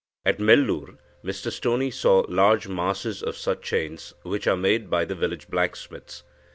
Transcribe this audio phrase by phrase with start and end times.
[0.25, 5.13] At Melur Mr Stoney saw large masses of such chains, which are made by the
[5.13, 6.23] village blacksmiths.